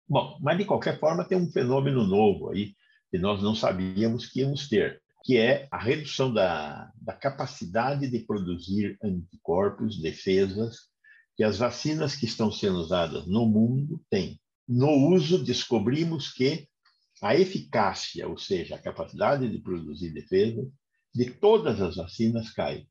Bom, 0.08 0.38
mas 0.40 0.58
de 0.58 0.64
qualquer 0.64 0.98
forma 0.98 1.24
tem 1.24 1.38
um 1.38 1.50
fenômeno 1.50 2.06
novo 2.06 2.50
aí 2.50 2.74
que 3.10 3.18
nós 3.18 3.42
não 3.42 3.54
sabíamos 3.54 4.26
que 4.26 4.40
íamos 4.40 4.68
ter, 4.68 5.02
que 5.24 5.36
é 5.36 5.68
a 5.70 5.78
redução 5.78 6.32
da, 6.32 6.90
da 6.96 7.12
capacidade 7.12 8.10
de 8.10 8.18
produzir 8.20 8.98
anticorpos, 9.02 10.00
defesas, 10.00 10.76
que 11.36 11.44
as 11.44 11.58
vacinas 11.58 12.14
que 12.16 12.24
estão 12.24 12.50
sendo 12.50 12.78
usadas 12.78 13.26
no 13.26 13.46
mundo 13.46 14.00
têm. 14.10 14.40
No 14.68 14.90
uso, 15.14 15.42
descobrimos 15.42 16.32
que 16.32 16.66
a 17.22 17.36
eficácia, 17.36 18.26
ou 18.26 18.36
seja, 18.36 18.74
a 18.74 18.82
capacidade 18.82 19.48
de 19.48 19.58
produzir 19.58 20.10
defesa, 20.10 20.66
de 21.14 21.30
todas 21.30 21.80
as 21.80 21.96
vacinas 21.96 22.50
cai. 22.50 22.86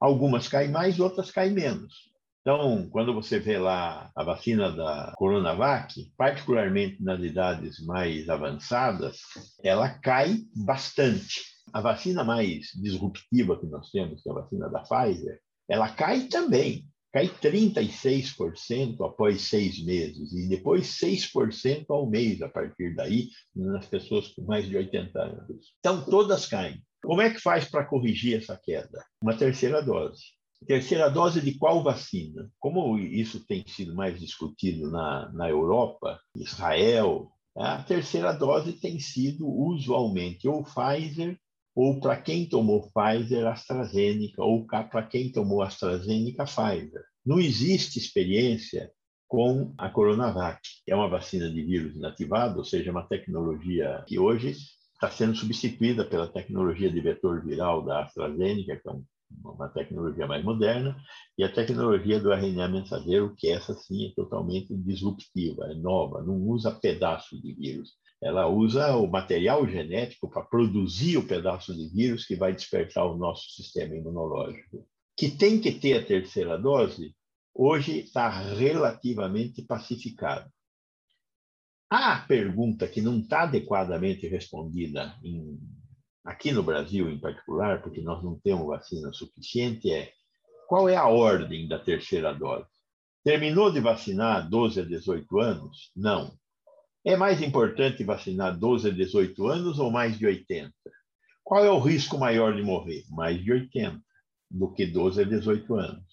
Algumas 0.00 0.48
caem 0.48 0.70
mais, 0.70 0.98
outras 0.98 1.30
caem 1.30 1.52
menos. 1.52 2.10
Então, 2.48 2.88
quando 2.88 3.12
você 3.12 3.38
vê 3.38 3.58
lá 3.58 4.10
a 4.16 4.24
vacina 4.24 4.72
da 4.72 5.12
Coronavac, 5.18 6.10
particularmente 6.16 6.96
nas 7.02 7.20
idades 7.20 7.78
mais 7.84 8.26
avançadas, 8.30 9.18
ela 9.62 9.90
cai 9.90 10.38
bastante. 10.56 11.42
A 11.74 11.82
vacina 11.82 12.24
mais 12.24 12.68
disruptiva 12.80 13.60
que 13.60 13.66
nós 13.66 13.90
temos, 13.90 14.22
que 14.22 14.30
é 14.30 14.32
a 14.32 14.36
vacina 14.36 14.70
da 14.70 14.80
Pfizer, 14.80 15.38
ela 15.68 15.90
cai 15.90 16.22
também. 16.22 16.86
Cai 17.12 17.28
36% 17.28 19.06
após 19.06 19.42
seis 19.42 19.84
meses 19.84 20.32
e 20.32 20.48
depois 20.48 20.86
6% 20.98 21.84
ao 21.90 22.08
mês 22.08 22.40
a 22.40 22.48
partir 22.48 22.94
daí 22.94 23.28
nas 23.54 23.84
pessoas 23.84 24.28
com 24.28 24.46
mais 24.46 24.66
de 24.66 24.74
80 24.74 25.20
anos. 25.20 25.74
Então, 25.80 26.02
todas 26.02 26.46
caem. 26.46 26.82
Como 27.02 27.20
é 27.20 27.28
que 27.28 27.40
faz 27.40 27.66
para 27.66 27.84
corrigir 27.84 28.38
essa 28.38 28.56
queda? 28.56 29.04
Uma 29.22 29.36
terceira 29.36 29.82
dose. 29.82 30.37
Terceira 30.66 31.08
dose 31.08 31.40
de 31.40 31.54
qual 31.54 31.82
vacina? 31.82 32.50
Como 32.58 32.98
isso 32.98 33.44
tem 33.46 33.64
sido 33.66 33.94
mais 33.94 34.18
discutido 34.18 34.90
na, 34.90 35.30
na 35.32 35.48
Europa, 35.48 36.20
Israel, 36.36 37.30
a 37.56 37.82
terceira 37.82 38.32
dose 38.32 38.72
tem 38.72 39.00
sido 39.00 39.48
usualmente 39.48 40.46
ou 40.46 40.62
Pfizer, 40.62 41.38
ou 41.74 42.00
para 42.00 42.20
quem 42.20 42.48
tomou 42.48 42.90
Pfizer, 42.90 43.46
AstraZeneca, 43.46 44.42
ou 44.42 44.66
para 44.66 45.02
quem 45.04 45.30
tomou 45.30 45.62
AstraZeneca, 45.62 46.44
Pfizer. 46.44 47.04
Não 47.24 47.38
existe 47.38 47.98
experiência 47.98 48.90
com 49.28 49.74
a 49.76 49.88
Coronavac, 49.90 50.60
é 50.88 50.94
uma 50.94 51.08
vacina 51.08 51.50
de 51.50 51.62
vírus 51.62 51.94
inativado, 51.94 52.58
ou 52.58 52.64
seja, 52.64 52.90
uma 52.90 53.06
tecnologia 53.06 54.04
que 54.06 54.18
hoje 54.18 54.56
está 54.94 55.10
sendo 55.10 55.36
substituída 55.36 56.04
pela 56.04 56.26
tecnologia 56.26 56.90
de 56.90 57.00
vetor 57.00 57.44
viral 57.44 57.84
da 57.84 58.02
AstraZeneca, 58.02 58.76
que 58.76 58.88
é 58.88 58.92
uma 59.30 59.68
tecnologia 59.68 60.26
mais 60.26 60.44
moderna, 60.44 60.96
e 61.36 61.44
a 61.44 61.52
tecnologia 61.52 62.20
do 62.20 62.32
RNA 62.32 62.68
mensageiro, 62.68 63.34
que 63.36 63.48
essa 63.48 63.74
sim 63.74 64.08
é 64.08 64.14
totalmente 64.14 64.74
disruptiva, 64.74 65.66
é 65.66 65.74
nova, 65.74 66.22
não 66.22 66.34
usa 66.34 66.70
pedaço 66.70 67.40
de 67.40 67.52
vírus. 67.54 67.92
Ela 68.20 68.48
usa 68.48 68.96
o 68.96 69.06
material 69.06 69.66
genético 69.68 70.28
para 70.28 70.42
produzir 70.42 71.16
o 71.16 71.26
pedaço 71.26 71.74
de 71.74 71.88
vírus 71.88 72.26
que 72.26 72.34
vai 72.34 72.52
despertar 72.52 73.04
o 73.04 73.16
nosso 73.16 73.48
sistema 73.50 73.94
imunológico. 73.94 74.86
Que 75.16 75.30
tem 75.30 75.60
que 75.60 75.72
ter 75.72 75.98
a 75.98 76.04
terceira 76.04 76.58
dose, 76.58 77.14
hoje 77.54 78.00
está 78.00 78.28
relativamente 78.28 79.62
pacificado. 79.62 80.50
A 81.90 82.18
pergunta 82.18 82.86
que 82.86 83.00
não 83.00 83.18
está 83.18 83.44
adequadamente 83.44 84.26
respondida 84.26 85.16
em, 85.24 85.58
aqui 86.28 86.52
no 86.52 86.62
Brasil, 86.62 87.08
em 87.08 87.18
particular, 87.18 87.80
porque 87.80 88.02
nós 88.02 88.22
não 88.22 88.38
temos 88.38 88.66
vacina 88.66 89.10
suficiente, 89.14 89.90
é 89.90 90.12
qual 90.68 90.86
é 90.86 90.94
a 90.94 91.06
ordem 91.06 91.66
da 91.66 91.78
terceira 91.78 92.34
dose? 92.34 92.68
Terminou 93.24 93.72
de 93.72 93.80
vacinar 93.80 94.46
12 94.46 94.80
a 94.80 94.84
18 94.84 95.40
anos? 95.40 95.90
Não. 95.96 96.30
É 97.02 97.16
mais 97.16 97.40
importante 97.40 98.04
vacinar 98.04 98.58
12 98.58 98.88
a 98.88 98.92
18 98.92 99.46
anos 99.46 99.78
ou 99.78 99.90
mais 99.90 100.18
de 100.18 100.26
80? 100.26 100.70
Qual 101.42 101.64
é 101.64 101.70
o 101.70 101.80
risco 101.80 102.18
maior 102.18 102.54
de 102.54 102.62
morrer? 102.62 103.04
Mais 103.08 103.42
de 103.42 103.50
80 103.50 103.98
do 104.50 104.70
que 104.70 104.84
12 104.84 105.22
a 105.22 105.24
18 105.24 105.74
anos. 105.76 106.04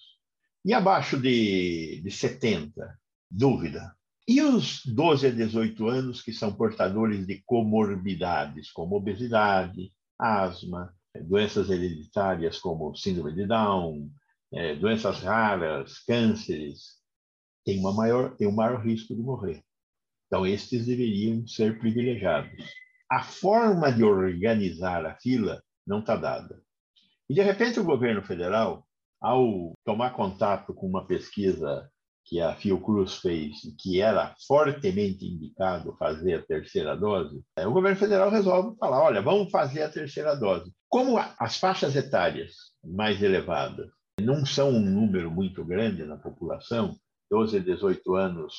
E 0.64 0.74
abaixo 0.74 1.20
de, 1.20 2.02
de 2.02 2.10
70? 2.10 2.98
Dúvida. 3.30 3.94
E 4.26 4.42
os 4.42 4.82
12 4.86 5.28
a 5.28 5.32
18 5.32 5.88
anos 5.88 6.22
que 6.22 6.32
são 6.32 6.54
portadores 6.54 7.28
de 7.28 7.44
comorbidades, 7.46 8.72
como 8.72 8.96
obesidade, 8.96 9.92
asma, 10.20 10.94
doenças 11.22 11.70
hereditárias 11.70 12.60
como 12.60 12.96
síndrome 12.96 13.34
de 13.34 13.46
Down, 13.46 14.10
é, 14.54 14.76
doenças 14.76 15.20
raras, 15.20 16.00
cânceres, 16.00 16.96
têm, 17.66 17.80
uma 17.80 17.94
maior, 17.94 18.36
têm 18.36 18.48
um 18.48 18.56
maior 18.56 18.82
risco 18.82 19.16
de 19.16 19.22
morrer. 19.22 19.64
Então, 20.28 20.46
estes 20.46 20.86
deveriam 20.86 21.46
ser 21.48 21.80
privilegiados. 21.80 22.52
A 23.10 23.24
forma 23.24 23.92
de 23.92 24.04
organizar 24.04 25.06
a 25.06 25.16
fila 25.16 25.64
não 25.86 26.00
está 26.00 26.16
dada. 26.16 26.62
E, 27.30 27.34
de 27.34 27.42
repente, 27.42 27.80
o 27.80 27.84
governo 27.84 28.24
federal, 28.24 28.88
ao 29.22 29.74
tomar 29.84 30.12
contato 30.12 30.74
com 30.74 30.88
uma 30.88 31.06
pesquisa 31.06 31.90
que 32.26 32.42
a 32.42 32.56
Fiocruz 32.56 33.18
fez, 33.18 33.58
que 33.80 34.02
era 34.02 34.36
fortemente 34.48 35.26
indicado 35.26 35.96
fazer 35.98 36.34
a 36.36 36.42
terceira 36.42 36.96
dose, 36.96 37.44
é, 37.56 37.68
o 37.68 37.72
governo 37.72 37.98
federal 37.98 38.30
resolve 38.30 38.76
falar: 38.78 39.04
olha, 39.04 39.22
vamos 39.22 39.52
fazer 39.52 39.84
a 39.84 39.90
terceira 39.90 40.36
dose. 40.36 40.74
Como 40.90 41.18
as 41.18 41.58
faixas 41.58 41.96
etárias 41.96 42.54
mais 42.84 43.22
elevadas 43.22 43.88
não 44.20 44.46
são 44.46 44.70
um 44.70 44.80
número 44.80 45.30
muito 45.30 45.64
grande 45.64 46.04
na 46.04 46.18
população, 46.18 46.96
12 47.30 47.58
a 47.58 47.60
18 47.60 48.16
anos 48.16 48.54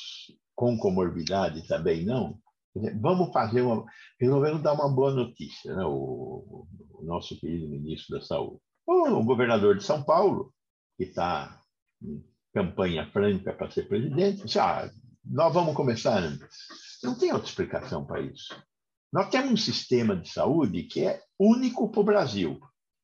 com 0.55 0.77
comorbidade 0.77 1.67
também 1.67 2.05
não, 2.05 2.39
vamos 2.99 3.31
fazer 3.31 3.61
uma. 3.61 3.85
Resolvemos 4.19 4.61
dar 4.61 4.73
uma 4.73 4.89
boa 4.89 5.13
notícia, 5.13 5.75
né? 5.75 5.83
o, 5.85 6.65
o 6.91 7.03
nosso 7.03 7.39
querido 7.39 7.67
ministro 7.69 8.17
da 8.17 8.25
Saúde. 8.25 8.59
O 8.87 9.23
governador 9.23 9.77
de 9.77 9.83
São 9.83 10.01
Paulo, 10.03 10.53
que 10.97 11.03
está 11.03 11.59
campanha 12.57 13.05
franca 13.11 13.53
para 13.53 13.69
ser 13.69 13.87
presidente, 13.87 14.43
disse, 14.43 14.57
ah, 14.57 14.89
nós 15.23 15.53
vamos 15.53 15.75
começar 15.75 16.17
antes. 16.17 16.57
Não 17.03 17.13
tem 17.13 17.31
outra 17.31 17.47
explicação 17.47 18.03
para 18.03 18.19
isso. 18.19 18.55
Nós 19.13 19.29
temos 19.29 19.51
um 19.51 19.57
sistema 19.57 20.15
de 20.15 20.27
saúde 20.27 20.83
que 20.83 21.05
é 21.05 21.21
único 21.39 21.91
para 21.91 22.01
o 22.01 22.03
Brasil. 22.03 22.59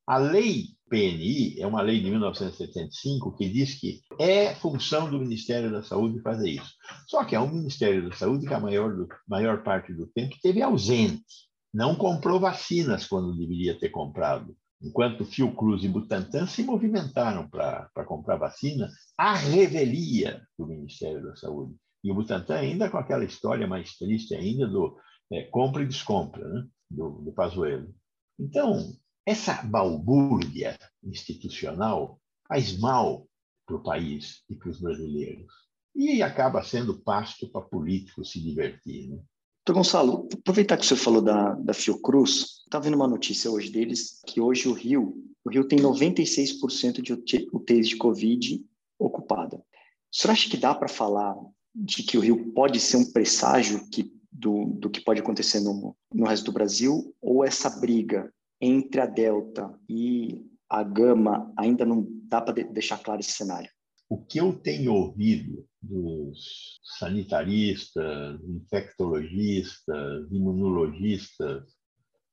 A 0.07 0.17
lei 0.17 0.69
PNI 0.89 1.61
é 1.61 1.67
uma 1.67 1.81
lei 1.81 2.01
de 2.01 2.09
1975 2.09 3.35
que 3.37 3.47
diz 3.47 3.75
que 3.75 4.01
é 4.19 4.55
função 4.55 5.09
do 5.09 5.19
Ministério 5.19 5.71
da 5.71 5.83
Saúde 5.83 6.21
fazer 6.21 6.49
isso. 6.49 6.73
Só 7.07 7.23
que 7.23 7.35
é 7.35 7.39
um 7.39 7.51
Ministério 7.51 8.09
da 8.09 8.15
Saúde 8.15 8.47
que 8.47 8.53
a 8.53 8.59
maior, 8.59 8.95
do, 8.95 9.07
maior 9.27 9.63
parte 9.63 9.93
do 9.93 10.07
tempo 10.07 10.35
teve 10.41 10.63
ausente. 10.63 11.23
Não 11.71 11.95
comprou 11.95 12.39
vacinas 12.39 13.05
quando 13.05 13.37
deveria 13.37 13.79
ter 13.79 13.89
comprado 13.89 14.55
enquanto 14.83 15.25
Fiocruz 15.25 15.83
e 15.83 15.87
Butantan 15.87 16.45
se 16.45 16.63
movimentaram 16.63 17.49
para 17.49 18.05
comprar 18.05 18.35
vacina, 18.35 18.89
a 19.17 19.35
revelia 19.35 20.45
do 20.57 20.67
Ministério 20.67 21.23
da 21.23 21.35
Saúde. 21.35 21.75
E 22.03 22.11
o 22.11 22.15
Butantan 22.15 22.55
ainda 22.55 22.89
com 22.89 22.97
aquela 22.97 23.23
história 23.23 23.65
mais 23.65 23.95
triste 23.95 24.35
ainda 24.35 24.67
do 24.67 24.97
é, 25.31 25.43
compra 25.43 25.83
e 25.83 25.87
descompra, 25.87 26.45
né? 26.47 26.67
do, 26.91 27.21
do 27.21 27.31
Pazuello. 27.31 27.95
Então, 28.37 28.93
essa 29.25 29.63
balbúrdia 29.63 30.77
institucional 31.01 32.19
faz 32.47 32.77
mal 32.77 33.25
para 33.65 33.77
o 33.77 33.83
país 33.83 34.43
e 34.49 34.55
para 34.55 34.69
os 34.69 34.81
brasileiros. 34.81 35.53
E 35.95 36.21
acaba 36.21 36.63
sendo 36.63 37.01
pasto 37.01 37.49
para 37.49 37.61
políticos 37.61 38.31
se 38.31 38.41
divertir. 38.41 39.09
Né? 39.09 39.23
Doutor 39.65 39.79
Gonçalo, 39.79 40.27
aproveitar 40.33 40.75
que 40.75 40.83
o 40.83 40.85
senhor 40.85 40.99
falou 40.99 41.21
da, 41.21 41.53
da 41.53 41.73
Fiocruz, 41.73 42.63
está 42.65 42.79
vendo 42.79 42.95
uma 42.95 43.07
notícia 43.07 43.49
hoje 43.49 43.71
deles 43.71 44.21
que 44.27 44.41
hoje 44.41 44.67
o 44.67 44.73
Rio, 44.73 45.15
o 45.45 45.49
Rio 45.49 45.65
tem 45.65 45.79
96% 45.79 47.01
de 47.01 47.13
UTIs 47.13 47.87
de 47.87 47.95
Covid 47.95 48.61
ocupada. 48.99 49.57
O 49.57 50.15
senhor 50.15 50.33
acha 50.33 50.49
que 50.49 50.57
dá 50.57 50.75
para 50.75 50.89
falar 50.89 51.33
de 51.73 52.03
que 52.03 52.17
o 52.17 52.19
Rio 52.19 52.51
pode 52.51 52.77
ser 52.77 52.97
um 52.97 53.09
presságio 53.09 53.89
que, 53.89 54.13
do, 54.29 54.65
do 54.65 54.89
que 54.89 54.99
pode 54.99 55.21
acontecer 55.21 55.61
no, 55.61 55.95
no 56.13 56.25
resto 56.25 56.45
do 56.45 56.51
Brasil? 56.51 57.15
Ou 57.21 57.45
essa 57.45 57.69
briga 57.69 58.33
entre 58.59 58.99
a 58.99 59.05
Delta 59.05 59.73
e 59.87 60.45
a 60.69 60.83
Gama 60.83 61.53
ainda 61.57 61.85
não 61.85 62.05
dá 62.25 62.41
para 62.41 62.53
de, 62.53 62.65
deixar 62.65 62.97
claro 62.97 63.21
esse 63.21 63.31
cenário? 63.31 63.71
O 64.13 64.23
que 64.23 64.39
eu 64.39 64.53
tenho 64.53 64.93
ouvido 64.93 65.67
dos 65.81 66.79
sanitaristas, 66.99 68.39
infectologistas, 68.47 70.31
imunologistas, 70.31 71.63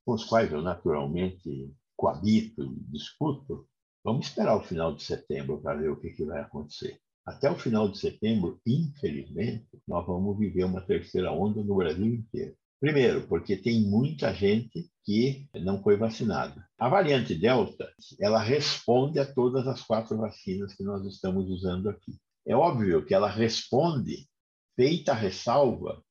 com 0.05 0.13
os 0.13 0.23
quais 0.25 0.53
eu 0.53 0.61
naturalmente 0.61 1.73
coabito 1.97 2.65
e 2.65 2.93
discuto, 2.93 3.67
vamos 4.05 4.27
esperar 4.27 4.59
o 4.59 4.63
final 4.63 4.95
de 4.95 5.03
setembro 5.03 5.59
para 5.63 5.81
ver 5.81 5.91
o 5.91 5.99
que, 5.99 6.11
que 6.11 6.23
vai 6.23 6.43
acontecer. 6.43 7.01
Até 7.25 7.51
o 7.51 7.59
final 7.59 7.89
de 7.89 7.97
setembro, 7.97 8.61
infelizmente, 8.67 9.67
nós 9.89 10.07
vamos 10.07 10.39
viver 10.39 10.65
uma 10.65 10.83
terceira 10.83 11.33
onda 11.33 11.65
no 11.65 11.77
Brasil 11.77 12.05
inteiro. 12.05 12.55
Primeiro, 12.81 13.29
porque 13.29 13.57
tem 13.57 13.83
muita 13.83 14.35
gente 14.35 14.91
que 15.05 15.47
não 15.55 15.83
foi 15.83 15.97
vacinada. 15.97 16.67
A 16.79 16.89
variante 16.89 17.35
Delta, 17.35 17.93
ela 18.19 18.41
responde 18.41 19.19
a 19.19 19.31
todas 19.31 19.67
as 19.69 19.83
quatro 19.83 20.17
vacinas 20.17 20.73
que 20.73 20.83
nós 20.83 21.05
estamos 21.05 21.51
usando 21.51 21.91
aqui. 21.91 22.19
É 22.47 22.57
óbvio 22.57 23.05
que 23.05 23.13
ela 23.13 23.29
responde 23.29 24.27
feita 24.75 25.13
a 25.13 25.15
ressalva 25.15 26.03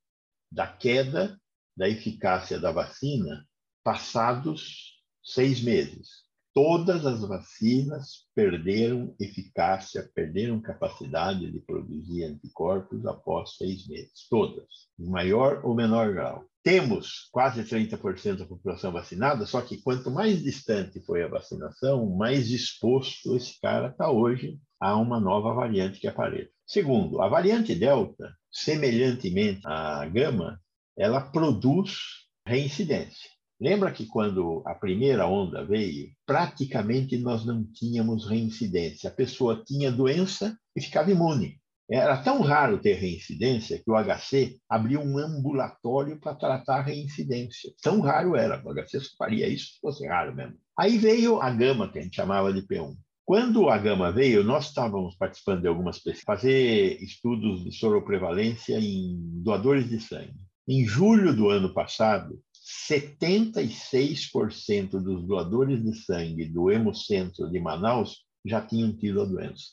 da 0.52 0.68
queda 0.68 1.40
da 1.76 1.90
eficácia 1.90 2.60
da 2.60 2.72
vacina 2.72 3.48
passados 3.84 5.02
seis 5.24 5.62
meses. 5.62 6.29
Todas 6.54 7.06
as 7.06 7.22
vacinas 7.22 8.26
perderam 8.36 9.16
eficácia, 9.20 10.10
perderam 10.16 10.60
capacidade 10.60 11.52
de 11.52 11.60
produzir 11.60 12.24
anticorpos 12.24 13.06
após 13.06 13.56
seis 13.56 13.88
meses. 13.88 14.28
Todas, 14.30 14.66
em 15.00 15.08
maior 15.08 15.64
ou 15.64 15.76
menor 15.76 16.12
grau. 16.14 16.44
Temos 16.64 17.30
quase 17.32 17.64
30% 17.64 18.38
da 18.38 18.46
população 18.46 18.92
vacinada, 18.92 19.46
só 19.46 19.62
que 19.62 19.82
quanto 19.82 20.12
mais 20.12 20.42
distante 20.42 21.00
foi 21.06 21.24
a 21.24 21.28
vacinação, 21.28 22.10
mais 22.18 22.50
exposto 22.50 23.36
esse 23.36 23.60
cara 23.62 23.90
está 23.90 24.12
hoje 24.12 24.60
a 24.80 24.98
uma 24.98 25.20
nova 25.20 25.54
variante 25.54 26.00
que 26.00 26.08
apareça. 26.08 26.52
Segundo, 26.66 27.22
a 27.22 27.28
variante 27.28 27.76
Delta, 27.76 28.34
semelhantemente 28.52 29.62
à 29.66 30.06
Gama, 30.06 30.60
ela 30.98 31.22
produz 31.22 32.28
reincidência. 32.46 33.39
Lembra 33.60 33.92
que 33.92 34.06
quando 34.06 34.64
a 34.66 34.74
primeira 34.74 35.28
onda 35.28 35.66
veio, 35.66 36.10
praticamente 36.26 37.18
nós 37.18 37.46
não 37.46 37.64
tínhamos 37.64 38.26
reincidência. 38.26 39.10
A 39.10 39.14
pessoa 39.14 39.62
tinha 39.66 39.92
doença 39.92 40.58
e 40.76 40.82
ficava 40.82 41.12
imune. 41.12 41.60
Era 41.92 42.22
tão 42.22 42.42
raro 42.42 42.78
ter 42.78 42.94
reincidência 42.94 43.82
que 43.84 43.90
o 43.90 43.98
HC 43.98 44.58
abriu 44.70 45.02
um 45.02 45.18
ambulatório 45.18 46.20
para 46.20 46.36
tratar 46.36 46.82
reincidência. 46.82 47.74
Tão 47.82 48.00
raro 48.00 48.36
era. 48.36 48.62
O 48.64 48.74
HC 48.74 49.00
faria 49.18 49.48
isso 49.48 49.74
se 49.74 49.80
fosse 49.82 50.08
raro 50.08 50.34
mesmo. 50.34 50.56
Aí 50.78 50.98
veio 50.98 51.42
a 51.42 51.50
gama, 51.50 51.92
que 51.92 52.00
a 52.00 52.02
gente 52.02 52.16
chamava 52.16 52.54
de 52.54 52.62
P1. 52.62 52.96
Quando 53.26 53.70
a 53.70 53.78
gama 53.78 54.12
veio, 54.12 54.44
nós 54.44 54.68
estávamos 54.68 55.16
participando 55.16 55.62
de 55.62 55.68
algumas 55.68 55.98
pesquisas, 55.98 56.24
fazer 56.24 56.98
estudos 57.04 57.64
de 57.64 57.72
soroprevalência 57.72 58.80
em 58.80 59.18
doadores 59.44 59.90
de 59.90 60.00
sangue. 60.00 60.48
Em 60.68 60.86
julho 60.86 61.36
do 61.36 61.50
ano 61.50 61.74
passado, 61.74 62.40
76% 62.70 65.02
dos 65.02 65.26
doadores 65.26 65.84
de 65.84 65.96
sangue 66.04 66.46
do 66.46 66.70
Hemocentro 66.70 67.50
de 67.50 67.60
Manaus 67.60 68.24
já 68.46 68.62
tinham 68.62 68.96
tido 68.96 69.22
a 69.22 69.26
doença, 69.26 69.72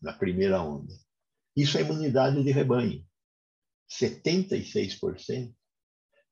na 0.00 0.12
primeira 0.12 0.62
onda. 0.62 0.94
Isso 1.56 1.76
é 1.76 1.80
imunidade 1.80 2.40
de 2.42 2.52
rebanho. 2.52 3.04
76%. 3.90 5.52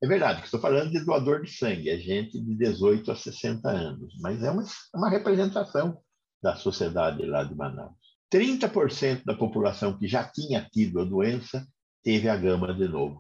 É 0.03 0.07
verdade 0.07 0.41
que 0.41 0.47
estou 0.47 0.61
falando 0.61 0.91
de 0.91 1.05
doador 1.05 1.43
de 1.43 1.51
sangue, 1.51 1.91
é 1.91 1.99
gente 1.99 2.39
de 2.39 2.55
18 2.55 3.11
a 3.11 3.17
60 3.17 3.69
anos, 3.69 4.15
mas 4.21 4.43
é 4.43 4.51
uma, 4.51 4.65
uma 4.95 5.11
representação 5.11 5.99
da 6.43 6.55
sociedade 6.55 7.25
lá 7.27 7.43
de 7.43 7.55
Manaus. 7.55 7.97
30% 8.33 9.25
da 9.25 9.35
população 9.35 9.99
que 9.99 10.07
já 10.07 10.23
tinha 10.23 10.69
tido 10.71 11.01
a 11.01 11.05
doença 11.05 11.67
teve 12.05 12.29
a 12.29 12.37
gama 12.37 12.75
de 12.75 12.87
novo. 12.87 13.19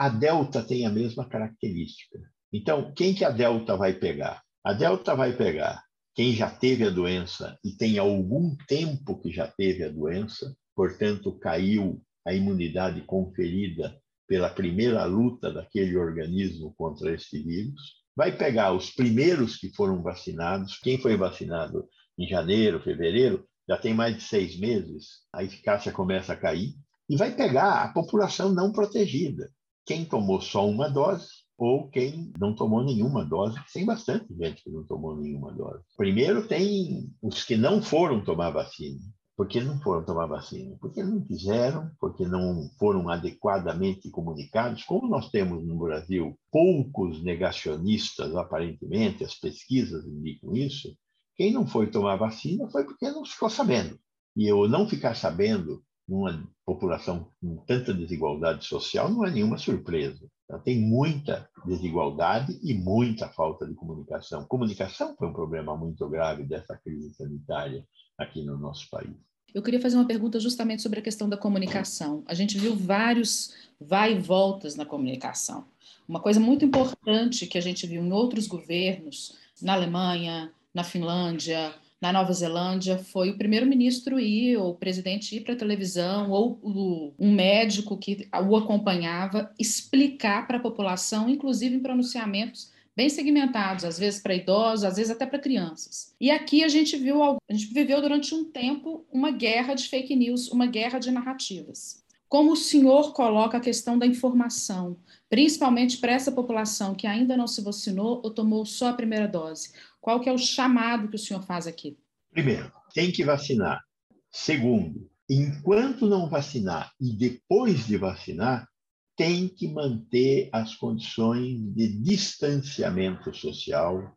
A 0.00 0.08
delta 0.08 0.62
tem 0.62 0.86
a 0.86 0.90
mesma 0.90 1.28
característica. 1.28 2.20
Então, 2.52 2.94
quem 2.94 3.12
que 3.12 3.24
a 3.24 3.30
delta 3.30 3.76
vai 3.76 3.92
pegar? 3.92 4.44
A 4.64 4.72
delta 4.72 5.12
vai 5.12 5.36
pegar 5.36 5.82
quem 6.14 6.32
já 6.34 6.48
teve 6.48 6.84
a 6.84 6.90
doença 6.90 7.58
e 7.64 7.72
tem 7.72 7.98
algum 7.98 8.56
tempo 8.68 9.20
que 9.20 9.32
já 9.32 9.48
teve 9.48 9.82
a 9.82 9.88
doença, 9.88 10.56
portanto, 10.72 11.36
caiu 11.40 12.00
a 12.24 12.32
imunidade 12.32 13.00
conferida 13.00 14.00
pela 14.28 14.48
primeira 14.48 15.04
luta 15.04 15.52
daquele 15.52 15.96
organismo 15.96 16.72
contra 16.76 17.12
esse 17.12 17.42
vírus. 17.42 17.80
Vai 18.16 18.36
pegar 18.36 18.74
os 18.74 18.90
primeiros 18.90 19.56
que 19.56 19.74
foram 19.74 20.00
vacinados. 20.00 20.78
Quem 20.78 20.98
foi 20.98 21.16
vacinado 21.16 21.88
em 22.16 22.28
janeiro, 22.28 22.80
fevereiro, 22.80 23.44
já 23.68 23.76
tem 23.76 23.94
mais 23.94 24.14
de 24.14 24.22
seis 24.22 24.56
meses, 24.60 25.24
a 25.34 25.42
eficácia 25.42 25.90
começa 25.90 26.34
a 26.34 26.36
cair. 26.36 26.72
E 27.10 27.16
vai 27.16 27.34
pegar 27.34 27.82
a 27.82 27.92
população 27.92 28.54
não 28.54 28.70
protegida 28.70 29.50
quem 29.88 30.04
tomou 30.04 30.38
só 30.42 30.68
uma 30.68 30.86
dose 30.90 31.28
ou 31.56 31.88
quem 31.88 32.30
não 32.38 32.54
tomou 32.54 32.84
nenhuma 32.84 33.24
dose, 33.24 33.58
tem 33.72 33.86
bastante 33.86 34.26
gente 34.36 34.62
que 34.62 34.70
não 34.70 34.84
tomou 34.84 35.16
nenhuma 35.16 35.50
dose. 35.50 35.82
Primeiro 35.96 36.46
tem 36.46 37.10
os 37.22 37.42
que 37.42 37.56
não 37.56 37.82
foram 37.82 38.22
tomar 38.22 38.50
vacina. 38.50 39.00
Por 39.34 39.48
que 39.48 39.62
não 39.62 39.80
foram 39.80 40.04
tomar 40.04 40.26
vacina? 40.26 40.76
Porque 40.78 41.02
não 41.02 41.24
quiseram, 41.24 41.90
porque 41.98 42.26
não 42.26 42.68
foram 42.78 43.08
adequadamente 43.08 44.10
comunicados. 44.10 44.84
Como 44.84 45.08
nós 45.08 45.30
temos 45.30 45.66
no 45.66 45.78
Brasil 45.78 46.38
poucos 46.52 47.22
negacionistas, 47.22 48.36
aparentemente, 48.36 49.24
as 49.24 49.34
pesquisas 49.34 50.04
indicam 50.06 50.54
isso, 50.54 50.94
quem 51.34 51.50
não 51.50 51.66
foi 51.66 51.90
tomar 51.90 52.16
vacina 52.16 52.68
foi 52.70 52.84
porque 52.84 53.10
não 53.10 53.24
ficou 53.24 53.48
sabendo. 53.48 53.98
E 54.36 54.46
eu 54.46 54.68
não 54.68 54.86
ficar 54.86 55.14
sabendo 55.14 55.82
numa 56.08 56.42
população 56.64 57.28
com 57.40 57.56
tanta 57.66 57.92
desigualdade 57.92 58.64
social 58.64 59.10
não 59.10 59.24
é 59.24 59.30
nenhuma 59.30 59.58
surpresa. 59.58 60.26
Tem 60.64 60.80
muita 60.80 61.48
desigualdade 61.66 62.58
e 62.62 62.72
muita 62.72 63.28
falta 63.28 63.66
de 63.66 63.74
comunicação. 63.74 64.46
Comunicação 64.46 65.14
foi 65.18 65.28
um 65.28 65.32
problema 65.32 65.76
muito 65.76 66.08
grave 66.08 66.44
dessa 66.44 66.74
crise 66.78 67.12
sanitária 67.14 67.86
aqui 68.16 68.42
no 68.42 68.56
nosso 68.56 68.88
país. 68.88 69.14
Eu 69.54 69.62
queria 69.62 69.80
fazer 69.80 69.96
uma 69.96 70.06
pergunta 70.06 70.40
justamente 70.40 70.82
sobre 70.82 71.00
a 71.00 71.02
questão 71.02 71.28
da 71.28 71.36
comunicação. 71.36 72.22
A 72.26 72.34
gente 72.34 72.58
viu 72.58 72.74
vários 72.74 73.54
vai 73.80 74.14
e 74.14 74.18
voltas 74.18 74.74
na 74.74 74.84
comunicação. 74.84 75.64
Uma 76.08 76.20
coisa 76.20 76.40
muito 76.40 76.64
importante 76.64 77.46
que 77.46 77.58
a 77.58 77.60
gente 77.60 77.86
viu 77.86 78.02
em 78.02 78.12
outros 78.12 78.46
governos, 78.46 79.36
na 79.60 79.74
Alemanha, 79.74 80.50
na 80.72 80.84
Finlândia, 80.84 81.74
na 82.00 82.12
Nova 82.12 82.32
Zelândia 82.32 82.98
foi 82.98 83.30
o 83.30 83.36
primeiro-ministro 83.36 84.20
ir, 84.20 84.56
ou 84.56 84.70
o 84.70 84.74
presidente 84.74 85.36
ir 85.36 85.40
para 85.40 85.54
a 85.54 85.58
televisão, 85.58 86.30
ou 86.30 86.58
o, 86.62 87.12
um 87.18 87.32
médico 87.32 87.96
que 87.96 88.28
o 88.48 88.56
acompanhava, 88.56 89.52
explicar 89.58 90.46
para 90.46 90.58
a 90.58 90.62
população, 90.62 91.28
inclusive 91.28 91.74
em 91.74 91.80
pronunciamentos 91.80 92.70
bem 92.98 93.08
segmentados, 93.08 93.84
às 93.84 93.96
vezes 93.96 94.20
para 94.20 94.34
idosos, 94.34 94.84
às 94.84 94.96
vezes 94.96 95.12
até 95.12 95.24
para 95.24 95.38
crianças. 95.38 96.12
E 96.20 96.32
aqui 96.32 96.64
a 96.64 96.68
gente 96.68 96.96
viu, 96.96 97.22
a 97.22 97.38
gente 97.52 97.72
viveu 97.72 98.02
durante 98.02 98.34
um 98.34 98.44
tempo 98.44 99.06
uma 99.12 99.30
guerra 99.30 99.74
de 99.74 99.88
fake 99.88 100.16
news, 100.16 100.50
uma 100.50 100.66
guerra 100.66 100.98
de 100.98 101.12
narrativas. 101.12 102.02
Como 102.28 102.52
o 102.52 102.56
senhor 102.56 103.12
coloca 103.12 103.56
a 103.56 103.60
questão 103.60 103.96
da 103.96 104.04
informação, 104.04 104.96
principalmente 105.30 105.98
para 105.98 106.12
essa 106.12 106.32
população 106.32 106.92
que 106.92 107.06
ainda 107.06 107.36
não 107.36 107.46
se 107.46 107.62
vacinou 107.62 108.20
ou 108.22 108.30
tomou 108.30 108.66
só 108.66 108.88
a 108.88 108.92
primeira 108.92 109.28
dose? 109.28 109.70
Qual 110.00 110.20
que 110.20 110.28
é 110.28 110.32
o 110.32 110.38
chamado 110.38 111.08
que 111.08 111.16
o 111.16 111.18
senhor 111.18 111.42
faz 111.42 111.66
aqui? 111.66 111.98
Primeiro, 112.30 112.70
tem 112.94 113.10
que 113.10 113.24
vacinar. 113.24 113.82
Segundo, 114.30 115.10
enquanto 115.28 116.06
não 116.06 116.28
vacinar 116.28 116.92
e 117.00 117.12
depois 117.12 117.84
de 117.86 117.96
vacinar, 117.96 118.68
tem 119.16 119.48
que 119.48 119.66
manter 119.66 120.48
as 120.52 120.76
condições 120.76 121.58
de 121.74 121.88
distanciamento 121.88 123.34
social, 123.34 124.16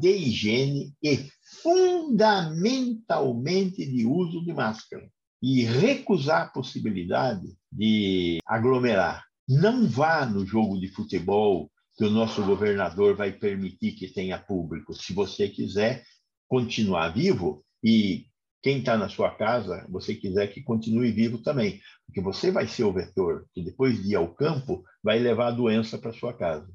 de 0.00 0.10
higiene 0.10 0.94
e, 1.02 1.28
fundamentalmente, 1.62 3.84
de 3.84 4.06
uso 4.06 4.44
de 4.44 4.52
máscara. 4.52 5.10
E 5.42 5.64
recusar 5.64 6.42
a 6.42 6.50
possibilidade 6.50 7.48
de 7.72 8.38
aglomerar. 8.46 9.24
Não 9.48 9.88
vá 9.88 10.24
no 10.26 10.46
jogo 10.46 10.78
de 10.78 10.86
futebol 10.88 11.68
que 11.98 12.04
o 12.04 12.10
nosso 12.10 12.44
governador 12.44 13.16
vai 13.16 13.32
permitir 13.32 13.92
que 13.92 14.06
tenha 14.06 14.38
público. 14.38 14.94
Se 14.94 15.12
você 15.12 15.48
quiser 15.48 16.04
continuar 16.46 17.08
vivo 17.08 17.64
e 17.82 18.26
quem 18.62 18.78
está 18.78 18.96
na 18.96 19.08
sua 19.08 19.34
casa, 19.34 19.84
você 19.90 20.14
quiser 20.14 20.46
que 20.46 20.62
continue 20.62 21.10
vivo 21.10 21.38
também, 21.38 21.80
porque 22.06 22.20
você 22.20 22.52
vai 22.52 22.68
ser 22.68 22.84
o 22.84 22.92
vetor 22.92 23.46
que 23.52 23.64
depois 23.64 24.00
de 24.00 24.12
ir 24.12 24.14
ao 24.14 24.32
campo 24.32 24.84
vai 25.02 25.18
levar 25.18 25.48
a 25.48 25.56
doença 25.56 25.98
para 25.98 26.12
sua 26.12 26.32
casa. 26.32 26.72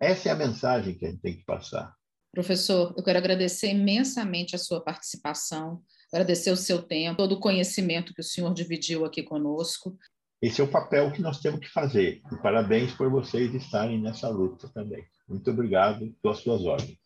Essa 0.00 0.30
é 0.30 0.32
a 0.32 0.36
mensagem 0.36 0.94
que 0.94 1.04
a 1.04 1.10
gente 1.10 1.20
tem 1.20 1.36
que 1.36 1.44
passar. 1.44 1.94
Professor, 2.32 2.94
eu 2.96 3.04
quero 3.04 3.18
agradecer 3.18 3.68
imensamente 3.68 4.56
a 4.56 4.58
sua 4.58 4.80
participação, 4.80 5.82
agradecer 6.10 6.50
o 6.50 6.56
seu 6.56 6.80
tempo, 6.80 7.18
todo 7.18 7.32
o 7.32 7.40
conhecimento 7.40 8.14
que 8.14 8.22
o 8.22 8.24
senhor 8.24 8.54
dividiu 8.54 9.04
aqui 9.04 9.22
conosco. 9.22 9.98
Esse 10.42 10.60
é 10.60 10.64
o 10.64 10.68
papel 10.68 11.12
que 11.12 11.22
nós 11.22 11.38
temos 11.40 11.60
que 11.60 11.68
fazer. 11.68 12.20
E 12.32 12.36
parabéns 12.42 12.92
por 12.92 13.08
vocês 13.08 13.54
estarem 13.54 14.00
nessa 14.02 14.28
luta 14.28 14.68
também. 14.74 15.04
Muito 15.28 15.48
obrigado 15.52 16.12
pelas 16.20 16.38
suas 16.38 16.64
ordens. 16.64 16.98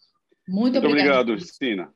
Muito, 0.49 0.75
Muito 0.75 0.87
obrigado, 0.87 1.35
Cristina. 1.35 1.92